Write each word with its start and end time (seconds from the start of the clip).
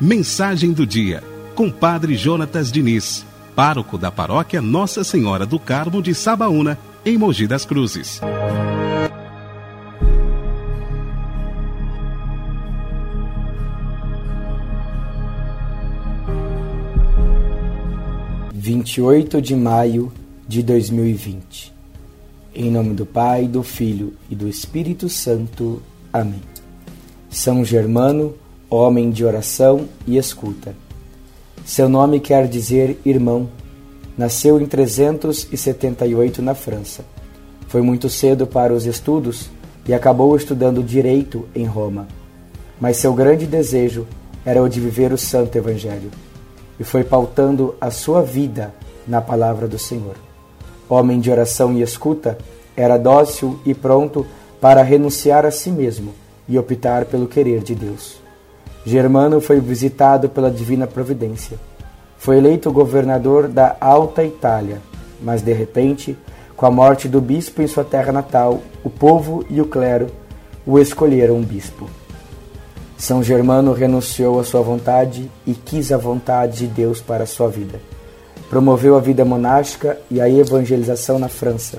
Mensagem 0.00 0.72
do 0.72 0.86
dia, 0.86 1.20
com 1.56 1.68
Padre 1.68 2.14
Jonatas 2.14 2.70
Diniz, 2.70 3.26
pároco 3.56 3.98
da 3.98 4.12
paróquia 4.12 4.62
Nossa 4.62 5.02
Senhora 5.02 5.44
do 5.44 5.58
Carmo 5.58 6.00
de 6.00 6.14
Sabaúna, 6.14 6.78
em 7.04 7.18
Mogi 7.18 7.48
das 7.48 7.64
Cruzes. 7.64 8.20
Vinte 18.54 18.98
e 18.98 19.00
oito 19.02 19.42
de 19.42 19.56
maio 19.56 20.12
de 20.46 20.62
dois 20.62 20.88
mil 20.88 21.06
e 21.06 21.14
vinte. 21.14 21.75
Em 22.58 22.70
nome 22.70 22.94
do 22.94 23.04
Pai, 23.04 23.46
do 23.46 23.62
Filho 23.62 24.14
e 24.30 24.34
do 24.34 24.48
Espírito 24.48 25.10
Santo. 25.10 25.82
Amém. 26.10 26.40
São 27.28 27.62
Germano, 27.62 28.34
homem 28.70 29.10
de 29.10 29.26
oração 29.26 29.86
e 30.06 30.16
escuta. 30.16 30.74
Seu 31.66 31.86
nome 31.86 32.18
quer 32.18 32.48
dizer 32.48 32.98
irmão. 33.04 33.46
Nasceu 34.16 34.58
em 34.58 34.64
378 34.64 36.40
na 36.40 36.54
França. 36.54 37.04
Foi 37.68 37.82
muito 37.82 38.08
cedo 38.08 38.46
para 38.46 38.72
os 38.72 38.86
estudos 38.86 39.50
e 39.86 39.92
acabou 39.92 40.34
estudando 40.34 40.82
direito 40.82 41.46
em 41.54 41.66
Roma. 41.66 42.08
Mas 42.80 42.96
seu 42.96 43.12
grande 43.12 43.44
desejo 43.44 44.06
era 44.46 44.62
o 44.62 44.68
de 44.68 44.80
viver 44.80 45.12
o 45.12 45.18
Santo 45.18 45.58
Evangelho 45.58 46.10
e 46.80 46.84
foi 46.84 47.04
pautando 47.04 47.74
a 47.78 47.90
sua 47.90 48.22
vida 48.22 48.74
na 49.06 49.20
palavra 49.20 49.68
do 49.68 49.78
Senhor. 49.78 50.16
Homem 50.88 51.20
de 51.20 51.30
oração 51.30 51.72
e 51.72 51.82
escuta, 51.82 52.38
era 52.76 52.96
dócil 52.96 53.58
e 53.64 53.74
pronto 53.74 54.26
para 54.60 54.82
renunciar 54.82 55.44
a 55.44 55.50
si 55.50 55.70
mesmo 55.70 56.12
e 56.48 56.58
optar 56.58 57.06
pelo 57.06 57.26
querer 57.26 57.60
de 57.62 57.74
Deus. 57.74 58.16
Germano 58.84 59.40
foi 59.40 59.58
visitado 59.58 60.28
pela 60.28 60.50
divina 60.50 60.86
providência. 60.86 61.58
Foi 62.18 62.38
eleito 62.38 62.70
governador 62.70 63.48
da 63.48 63.76
Alta 63.80 64.22
Itália, 64.22 64.80
mas 65.20 65.42
de 65.42 65.52
repente, 65.52 66.16
com 66.56 66.66
a 66.66 66.70
morte 66.70 67.08
do 67.08 67.20
bispo 67.20 67.62
em 67.62 67.66
sua 67.66 67.84
terra 67.84 68.12
natal, 68.12 68.60
o 68.84 68.90
povo 68.90 69.44
e 69.50 69.60
o 69.60 69.66
clero 69.66 70.06
o 70.66 70.78
escolheram 70.78 71.40
bispo. 71.40 71.88
São 72.96 73.22
Germano 73.22 73.72
renunciou 73.72 74.40
à 74.40 74.44
sua 74.44 74.62
vontade 74.62 75.30
e 75.46 75.52
quis 75.52 75.92
a 75.92 75.98
vontade 75.98 76.58
de 76.58 76.66
Deus 76.66 77.00
para 77.00 77.24
a 77.24 77.26
sua 77.26 77.48
vida. 77.48 77.78
Promoveu 78.48 78.96
a 78.96 79.00
vida 79.00 79.24
monástica 79.24 79.98
e 80.10 80.20
a 80.20 80.28
evangelização 80.28 81.18
na 81.18 81.28
França. 81.28 81.78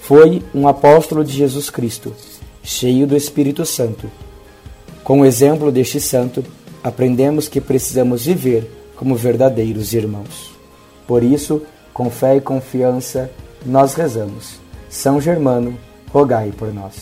Foi 0.00 0.42
um 0.54 0.66
apóstolo 0.66 1.24
de 1.24 1.32
Jesus 1.32 1.70
Cristo 1.70 2.12
cheio 2.62 3.06
do 3.06 3.16
Espírito 3.16 3.64
Santo. 3.64 4.10
Com 5.04 5.20
o 5.20 5.24
exemplo 5.24 5.70
deste 5.72 6.00
santo, 6.00 6.44
aprendemos 6.82 7.48
que 7.48 7.60
precisamos 7.60 8.26
viver 8.26 8.70
como 8.96 9.14
verdadeiros 9.14 9.92
irmãos. 9.92 10.52
Por 11.06 11.22
isso, 11.22 11.62
com 11.92 12.08
fé 12.08 12.36
e 12.36 12.40
confiança, 12.40 13.30
nós 13.66 13.94
rezamos. 13.94 14.60
São 14.88 15.20
Germano, 15.20 15.76
rogai 16.12 16.52
por 16.56 16.72
nós. 16.72 16.94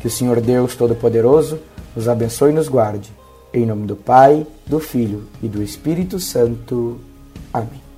Que 0.00 0.06
o 0.06 0.10
Senhor 0.10 0.40
Deus 0.40 0.74
Todo-Poderoso 0.74 1.58
nos 1.94 2.08
abençoe 2.08 2.50
e 2.50 2.54
nos 2.54 2.68
guarde. 2.68 3.12
Em 3.52 3.64
nome 3.64 3.86
do 3.86 3.96
Pai, 3.96 4.46
do 4.66 4.80
Filho 4.80 5.24
e 5.42 5.48
do 5.48 5.62
Espírito 5.62 6.18
Santo. 6.18 6.98
Amém. 7.52 7.93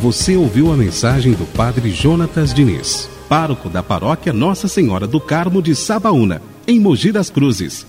Você 0.00 0.36
ouviu 0.36 0.72
a 0.72 0.76
mensagem 0.76 1.32
do 1.32 1.44
Padre 1.44 1.90
Jonatas 1.90 2.54
Diniz 2.54 3.10
pároco 3.28 3.68
da 3.68 3.82
paróquia 3.82 4.32
Nossa 4.32 4.66
Senhora 4.66 5.06
do 5.06 5.20
Carmo 5.20 5.60
de 5.60 5.74
Sabaúna, 5.74 6.40
em 6.66 6.80
Mogi 6.80 7.12
das 7.12 7.28
Cruzes. 7.28 7.86